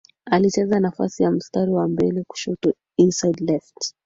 [0.25, 3.93] Alicheza nafasi ya mstari wa mbele kushoto Inside left